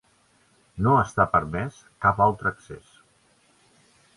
No 0.87 0.95
està 1.01 1.27
permès 1.35 1.77
cap 2.07 2.25
altre 2.27 2.55
accés. 2.55 2.97